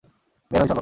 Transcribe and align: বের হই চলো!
বের 0.51 0.61
হই 0.61 0.67
চলো! 0.67 0.79